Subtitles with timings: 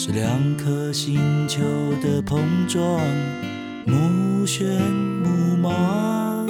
[0.00, 1.60] 是两颗星球
[2.00, 2.38] 的碰
[2.68, 3.04] 撞，
[3.84, 6.46] 目眩目盲。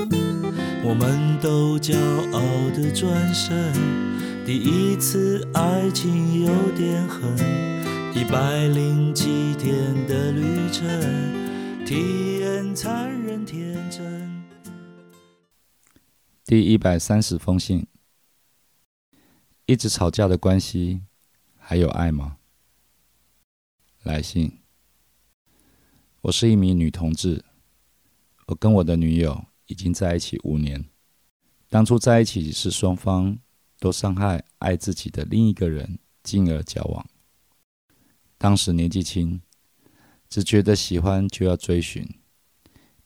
[0.85, 1.97] 我们都骄
[2.31, 2.43] 傲
[2.77, 3.73] 的转身，
[4.45, 7.23] 第一次爱情有点狠，
[8.15, 10.87] 一百零七天的旅程，
[11.87, 14.45] 体验残忍天真。
[16.45, 17.87] 第一百三十封信，
[19.65, 21.01] 一直吵架的关系
[21.57, 22.35] 还有爱吗？
[24.09, 24.51] 来信，
[26.23, 27.45] 我是一名女同志，
[28.47, 30.83] 我跟我的女友已经在一起五年。
[31.69, 33.39] 当初在一起是双方
[33.79, 37.07] 都伤害爱自己的另一个人，进而交往。
[38.39, 39.43] 当时年纪轻，
[40.31, 42.09] 只觉得喜欢就要追寻，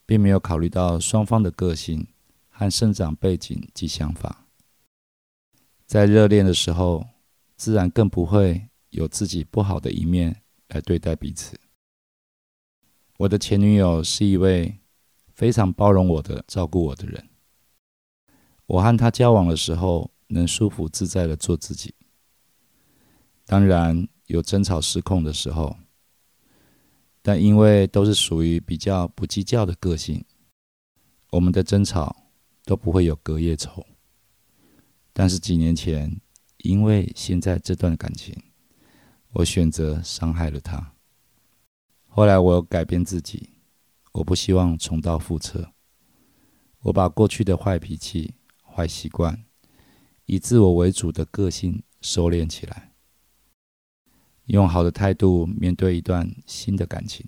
[0.05, 2.07] 并没有考虑到双方的个性。
[2.55, 4.45] 和生长背景及想法，
[5.87, 7.05] 在热恋的时候，
[7.57, 10.42] 自然更不会有自己不好的一面
[10.73, 11.59] 来对待彼此。
[13.17, 14.79] 我的前女友是一位
[15.31, 17.29] 非常包容我的、照顾我的人。
[18.65, 21.93] 我和她交往的时候，能舒服自在的做自己。
[23.45, 25.77] 当然有争吵失控的时候，
[27.21, 30.25] 但因为都是属于比较不计较的个性，
[31.31, 32.17] 我们的争吵。
[32.65, 33.85] 都不会有隔夜仇，
[35.11, 36.21] 但是几年前，
[36.59, 38.33] 因为现在这段感情，
[39.33, 40.93] 我选择伤害了他。
[42.07, 43.49] 后来我改变自己，
[44.11, 45.71] 我不希望重蹈覆辙。
[46.81, 49.43] 我把过去的坏脾气、坏习惯，
[50.27, 52.91] 以自我为主的个性收敛起来，
[54.45, 57.25] 用好的态度面对一段新的感情。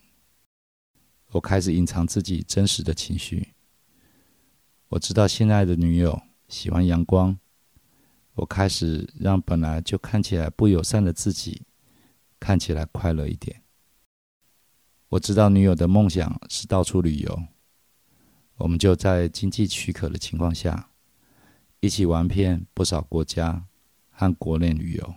[1.32, 3.56] 我开始隐藏自己真实的情绪。
[4.90, 7.40] 我知道现在的女友喜欢阳光，
[8.36, 11.64] 我开始让本来就看起来不友善的自己
[12.40, 13.64] 看起来快乐一点。
[15.10, 17.44] 我知道女友的梦想是到处旅游，
[18.56, 20.92] 我们就在经济许可的情况下，
[21.80, 23.68] 一起玩遍不少国家
[24.10, 25.16] 和国内旅游。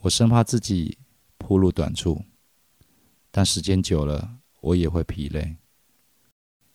[0.00, 0.98] 我生怕自己
[1.38, 2.24] 铺路短处，
[3.30, 5.56] 但时间久了我也会疲累。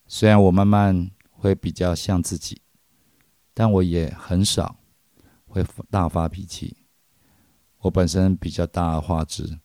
[0.08, 1.12] 虽然我慢慢。
[1.42, 2.62] 会比较像自己，
[3.52, 4.78] 但我也很少
[5.48, 6.81] 会大发脾气。
[7.82, 9.60] 我本身比较大而化之，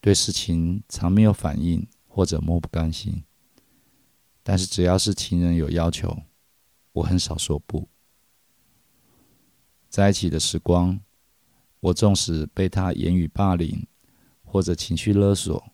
[0.00, 3.24] 对事情常没有反应或者漠不甘心。
[4.42, 6.22] 但是只要是情人有要求，
[6.92, 7.88] 我很少说不。
[9.88, 11.00] 在一起的时光，
[11.80, 13.86] 我纵使被他言语霸凌
[14.44, 15.72] 或者情绪勒索，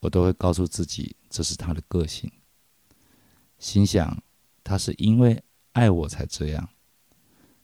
[0.00, 2.30] 我都会告诉自己这是他的个性，
[3.58, 4.22] 心想。
[4.66, 6.70] 他是因为爱我才这样，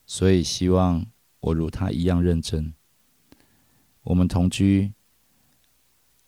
[0.05, 1.07] 所以希望
[1.41, 2.75] 我如他一样认真。
[4.03, 4.93] 我们同居，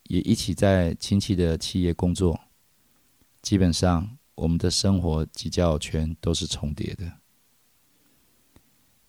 [0.05, 2.41] 也一起在亲戚的企业工作，
[3.41, 7.19] 基本上我们的生活及交友圈都是重叠的。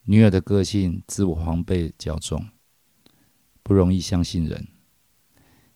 [0.04, 2.50] 女友的个性自我防备较重，
[3.62, 4.68] 不容易相信人，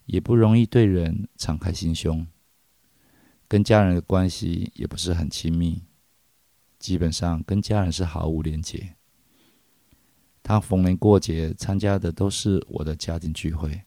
[0.05, 2.27] 也不容易对人敞开心胸。
[3.49, 5.83] 跟家人的关系也不是很亲密，
[6.77, 8.95] 基本上跟家人是毫无连结。
[10.47, 13.81] 他逢年过节参加的都是我的家庭聚会，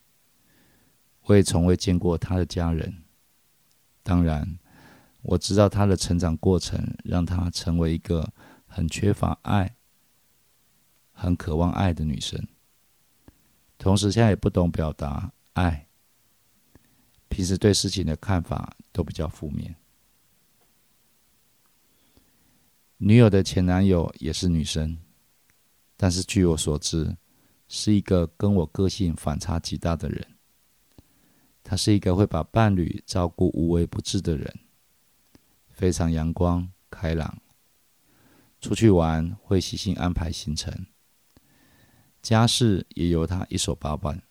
[1.23, 3.03] 我也从未见过他的家人。
[4.03, 4.59] 当然，
[5.23, 8.31] 我知道他的成长过程让他成为一个
[8.67, 9.75] 很缺乏爱、
[11.13, 12.47] 很渴望爱的女生，
[13.79, 15.87] 同时现在也不懂表达爱。
[17.31, 19.75] 平时对事情的看法都比较负面。
[22.99, 24.99] 女友的前男友也是女生，
[26.03, 27.15] 但是据我所知，
[27.69, 30.27] 是一个跟我个性反差极大的人。
[31.63, 34.61] 他是一个会把伴侣照顾无微不至的人，
[35.69, 37.43] 非常阳光开朗，
[38.63, 40.87] 出去玩会细心安排行程，
[42.23, 44.23] 家事也由他一手包办，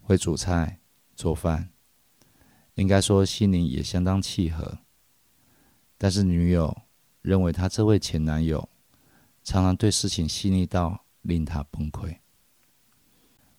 [0.00, 0.78] 会煮菜。
[1.14, 1.70] 做饭，
[2.74, 4.78] 应该说心灵也相当契合。
[5.98, 6.74] 但是女友
[7.20, 8.66] 认为他这位前男友
[9.44, 12.18] 常常对事情细腻到令他崩溃。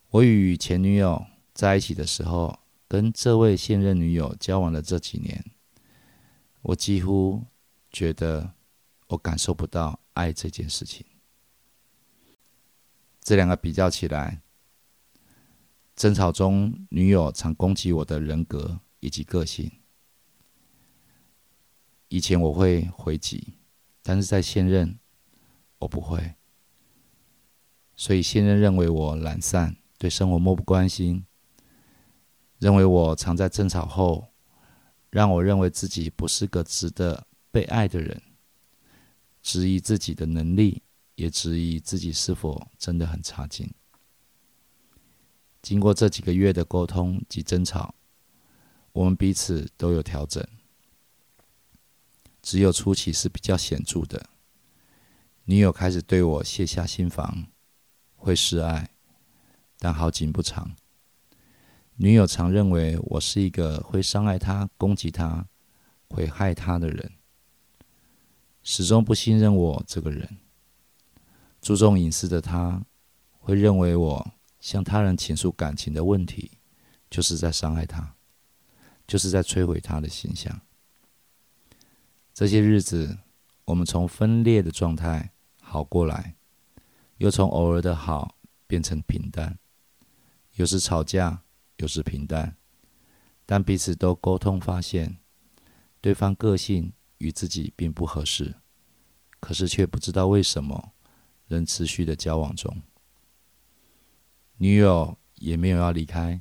[0.09, 5.43] 我与前女友在一起的时候，跟这位现任女友交往的这几年，
[6.61, 7.43] 我几乎
[7.91, 8.53] 觉得
[9.07, 11.05] 我感受不到爱这件事情。
[13.21, 14.41] 这两个比较起来，
[15.95, 19.71] 争吵中女友常攻击我的人格以及个性。
[22.09, 23.55] 以前我会回击，
[24.03, 24.99] 但是在现任
[25.83, 26.35] 我不会，
[27.95, 31.25] 所以现任认为我懒散，对生活漠不关心。
[32.59, 34.29] 认为我常在争吵后，
[35.09, 38.21] 让我认为自己不是个值得被爱的人，
[39.41, 40.81] 质疑自己的能力，
[41.15, 43.69] 也质疑自己是否真的很差劲。
[45.61, 47.93] 经过这几个月的沟通及争吵，
[48.93, 50.45] 我们彼此都有调整，
[52.41, 54.29] 只有初期是比较显著的。
[55.45, 57.47] 女友开始对我卸下心防，
[58.15, 58.91] 会示爱，
[59.77, 60.73] 但好景不长。
[61.95, 65.45] 女友常认为我是一个会伤害她、攻击她、
[66.07, 67.11] 会害她的人，
[68.63, 70.37] 始终不信任我这个人。
[71.61, 72.85] 注重隐私的她，
[73.39, 74.31] 会认为我
[74.61, 76.51] 向他人倾诉感情的问题，
[77.09, 78.15] 就是在伤害她，
[79.05, 80.61] 就是在摧毁她的形象。
[82.33, 83.19] 这些日子，
[83.65, 85.32] 我们从分裂的状态
[85.73, 86.35] 好过来，
[87.17, 88.37] 又从偶尔的好
[88.67, 89.57] 变成平淡，
[90.53, 91.41] 有时吵架。
[91.77, 92.55] 有时平淡，
[93.47, 95.17] 但彼此都沟通，发现
[95.99, 98.55] 对方个性与自己并不合适，
[99.39, 100.93] 可是却不知道为什么
[101.47, 102.83] 仍持续的交往中。
[104.57, 106.39] 女友也没有要离开，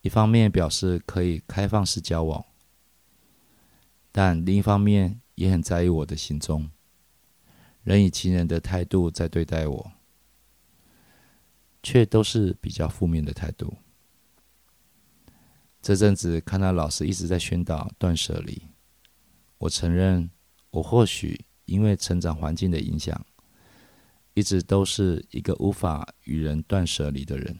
[0.00, 2.44] 一方面表示可以开放式交往，
[4.10, 6.68] 但另一方面也很在意我的行踪，
[7.84, 9.92] 人以情人的态度在对待我，
[11.82, 13.74] 却都是比较负面的态度。
[15.82, 18.62] 这阵子看到老师一直在宣导断舍离，
[19.58, 20.30] 我承认
[20.70, 23.26] 我或许因为成长环境的影响，
[24.32, 27.58] 一直都是一个无法与人断舍离的人。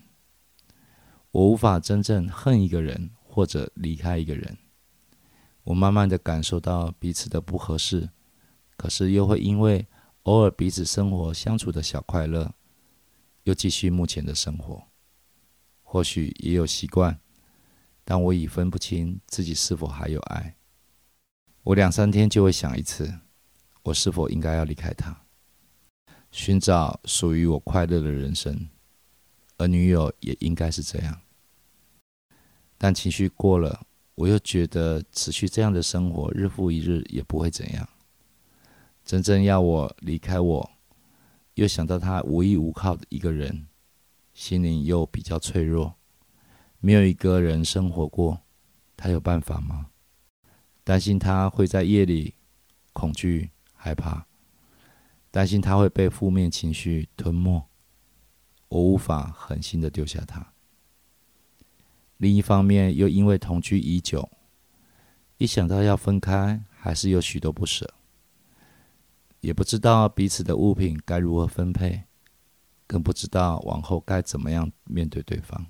[1.32, 4.56] 我无法真正恨一个人或者离开一个人。
[5.64, 8.08] 我慢慢的感受到彼此的不合适，
[8.78, 9.86] 可是又会因为
[10.24, 12.54] 偶尔彼此生活相处的小快乐，
[13.44, 14.84] 又继续目前的生活。
[15.82, 17.18] 或许也有习惯。
[18.06, 20.56] 但我已分不清自己是否还有爱。
[21.62, 23.20] 我两三天就会想一次，
[23.82, 25.24] 我是否应该要离开他，
[26.30, 28.68] 寻找属于我快乐的人生。
[29.56, 31.18] 而女友也应该是这样。
[32.76, 33.86] 但情绪过了，
[34.16, 37.88] 我又觉得持续这样的生活，日复一日也不会怎样。
[39.04, 40.70] 真正要我离开，我
[41.54, 43.66] 又想到他无依无靠的一个人，
[44.32, 45.94] 心灵又比较脆弱。
[46.80, 48.40] 没有一个人生活过，
[48.96, 49.90] 他有办法吗？
[50.82, 52.34] 担心他会在夜里
[52.92, 54.26] 恐惧、害怕，
[55.30, 57.68] 担心他会被负面情绪吞没，
[58.68, 60.52] 我无法狠心的丢下他。
[62.16, 64.30] 另一方面，又因为同居已久，
[65.36, 67.92] 一想到要分开，还是有许多不舍，
[69.44, 72.04] 也不知道彼此的物品该如何分配，
[72.86, 75.66] 更不知道往后该怎么样面对对方。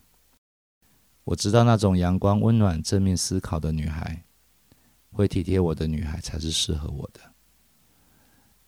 [1.24, 4.22] 我知道那种阳光、温暖、正面思考的女孩，
[5.10, 7.20] 会体贴我的女孩才是适合我的。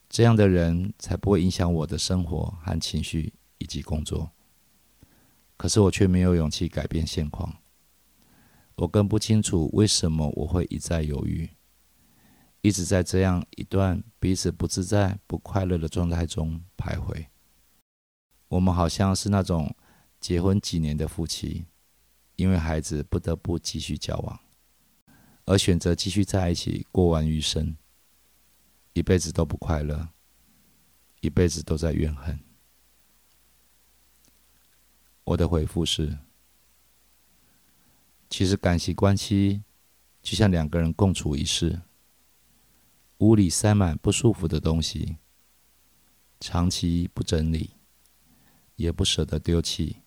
[0.09, 4.33] 这样的人才不会影响我的生活和情绪以及工作。
[5.57, 7.55] 可是我却没有勇气改变现况。
[8.75, 11.49] 我更不清楚为什么我会一再犹豫，
[12.67, 17.29] 一直在这样一段彼此不自在、不快乐的状态中徘徊。
[18.49, 19.77] 我们好像是那种
[20.19, 21.67] 结婚几年的夫妻。
[22.35, 24.41] 因为孩子不得不继续交往，
[25.47, 27.75] 而选择继续在一起过完余生，
[28.93, 30.11] 一辈子都不快乐，
[31.21, 32.39] 一辈子都在怨恨。
[35.25, 36.19] 我的回复是：
[38.29, 39.63] 其实感情关系
[40.21, 41.81] 就像两个人共处一室，
[43.19, 45.17] 屋里塞满不舒服的东西，
[46.41, 47.71] 长期不整理，
[48.77, 50.03] 也不舍得丢弃，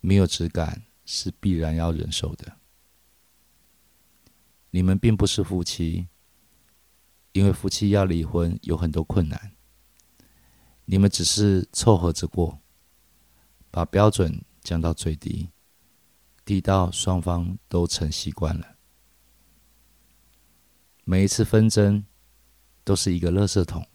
[0.00, 0.84] 没有质感。
[1.06, 2.56] 是必然要忍受的。
[4.70, 6.08] 你们并不是夫妻，
[7.32, 9.52] 因为夫妻要离婚有很多困难。
[10.86, 12.58] 你们只是凑合着过，
[13.70, 15.50] 把标准降到最低，
[16.42, 18.73] 低到双方都成习惯了。
[21.04, 22.04] 每一次纷争
[22.82, 23.86] 都是一个垃圾桶，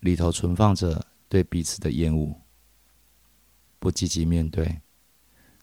[0.00, 2.42] 里头存放着对彼此的厌恶，
[3.78, 4.80] 不积极面对。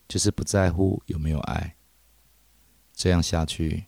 [0.07, 1.75] 就是不在乎有没有爱。
[2.93, 3.87] 这样下去，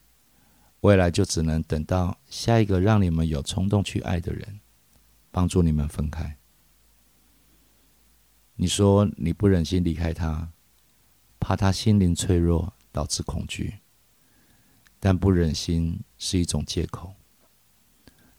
[0.81, 4.59] 未来就只能等到下一个让你们有冲动去爱的人，
[5.31, 6.37] 帮助你们分开。
[8.55, 10.51] 你说你不忍心离开他，
[11.39, 13.79] 怕他心灵脆弱导致恐惧，
[14.99, 17.13] 但不忍心是一种借口。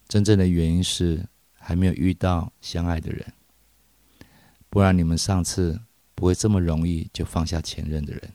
[0.06, 3.32] 真正的原因是还没有遇到相爱的人，
[4.68, 5.80] 不然你们上次
[6.14, 8.32] 不会这么容易就放下前任的人。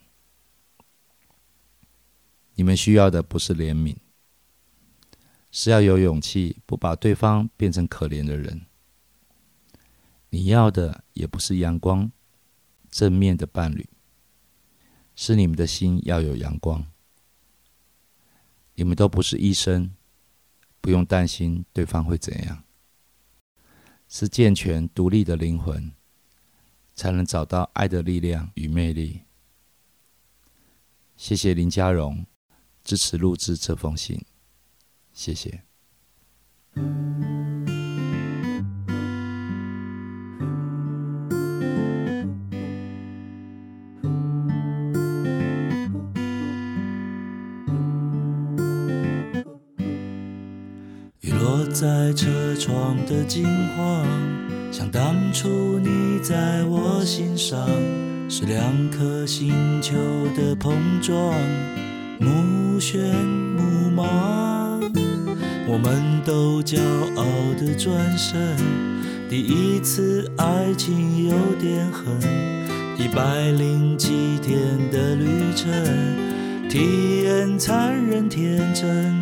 [2.56, 3.98] 你们需要的不是怜悯，
[5.52, 8.66] 是要有勇气，不把对方变成可怜的人。
[10.30, 12.12] 你要的也不是阳光、
[12.90, 13.88] 正面的伴侣，
[15.16, 16.86] 是你们的心要有阳光。
[18.76, 19.96] 你们都不是医生，
[20.80, 22.64] 不用担心对方会怎样。
[24.08, 25.92] 是健全独立的灵魂，
[26.94, 29.24] 才能找到爱的力量与魅力。
[31.18, 32.26] 谢谢林家荣。
[32.84, 34.24] 支持录制这封信，
[35.12, 35.64] 谢谢。
[52.56, 53.46] 车窗的金
[53.76, 54.08] 黄，
[54.72, 57.60] 像当初你在我心上，
[58.30, 59.94] 是两颗星球
[60.36, 61.34] 的碰撞。
[62.18, 62.98] 目眩
[63.58, 64.80] 目盲，
[65.68, 66.80] 我们都骄
[67.16, 67.26] 傲
[67.60, 68.56] 的转身。
[69.30, 72.06] 第一次爱情有点狠，
[72.98, 74.58] 一百零七天
[74.92, 79.15] 的旅程，体验残忍天真。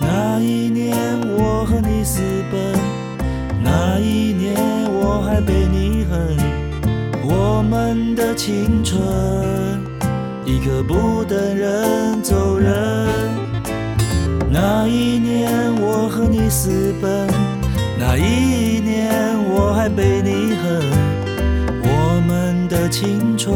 [0.00, 0.96] 那一年
[1.36, 2.74] 我和你私奔，
[3.62, 4.56] 那一年
[4.92, 6.36] 我还被你恨，
[7.24, 9.00] 我们的青春。
[10.44, 12.74] 一刻不等人走人。
[14.50, 15.50] 那一年
[15.80, 17.28] 我和你私奔，
[17.98, 20.82] 那一年我还被你恨。
[21.82, 23.54] 我们的青春，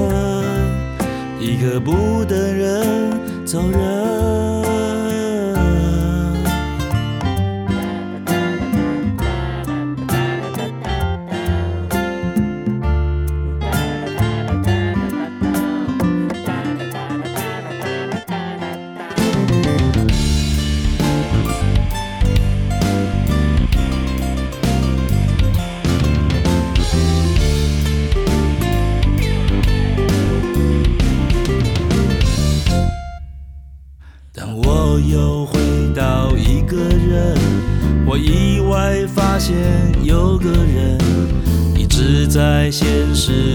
[1.41, 4.51] 一刻不等人走人。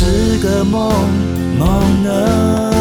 [0.00, 0.92] 是个梦
[1.58, 2.77] 梦呢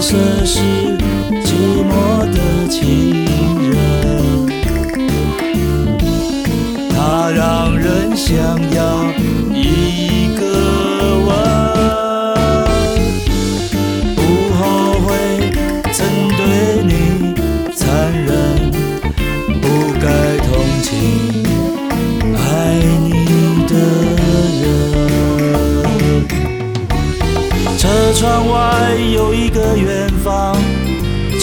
[0.00, 0.97] 色是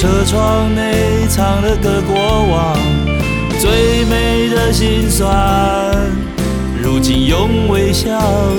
[0.06, 2.78] 车窗内藏了个过往，
[3.60, 5.34] 最美的心酸，
[6.80, 8.12] 如今用微笑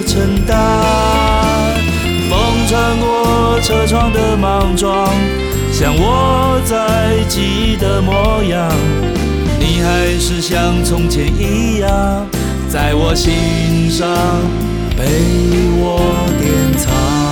[0.09, 0.59] 承担。
[2.29, 2.37] 风
[2.69, 5.09] 穿过车窗的莽撞，
[5.73, 8.69] 像我在记忆的模样。
[9.61, 12.27] 你还是像从前一样，
[12.69, 14.09] 在我心上，
[14.97, 15.05] 被
[15.79, 17.26] 我典藏。